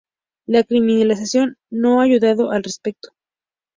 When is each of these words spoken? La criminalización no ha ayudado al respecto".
La 0.47 0.63
criminalización 0.63 1.57
no 1.69 2.01
ha 2.01 2.05
ayudado 2.05 2.49
al 2.49 2.63
respecto". 2.63 3.09